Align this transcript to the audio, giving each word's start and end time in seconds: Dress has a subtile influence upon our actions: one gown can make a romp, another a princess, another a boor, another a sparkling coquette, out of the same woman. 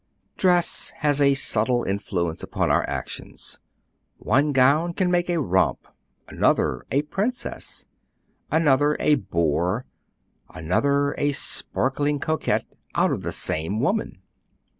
Dress 0.35 0.89
has 1.01 1.21
a 1.21 1.35
subtile 1.35 1.83
influence 1.83 2.41
upon 2.41 2.71
our 2.71 2.83
actions: 2.89 3.59
one 4.17 4.51
gown 4.51 4.95
can 4.95 5.11
make 5.11 5.29
a 5.29 5.39
romp, 5.39 5.87
another 6.27 6.83
a 6.89 7.03
princess, 7.03 7.85
another 8.49 8.97
a 8.99 9.13
boor, 9.13 9.85
another 10.49 11.13
a 11.19 11.33
sparkling 11.33 12.19
coquette, 12.19 12.65
out 12.95 13.11
of 13.11 13.21
the 13.21 13.31
same 13.31 13.79
woman. 13.79 14.23